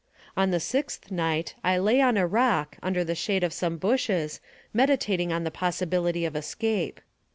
[0.35, 4.41] On the sixth night, I lay on a rock, under the shade of some bushes,
[4.73, 7.01] meditating on the possibility of escape.